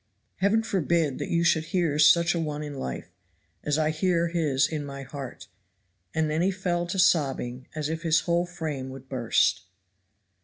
Heaven 0.37 0.63
forbid 0.63 1.19
that 1.19 1.29
you 1.29 1.43
should 1.43 1.65
hear 1.65 1.99
such 1.99 2.33
a 2.33 2.39
one 2.39 2.63
in 2.63 2.73
life, 2.79 3.11
as 3.63 3.77
I 3.77 3.91
hear 3.91 4.29
his 4.29 4.67
in 4.67 4.83
my 4.83 5.03
heart, 5.03 5.47
and 6.11 6.27
then 6.27 6.41
he 6.41 6.49
fell 6.49 6.87
to 6.87 6.97
sobbing 6.97 7.67
as 7.75 7.87
if 7.87 8.01
his 8.01 8.21
whole 8.21 8.47
frame 8.47 8.89
would 8.89 9.07
burst. 9.07 9.61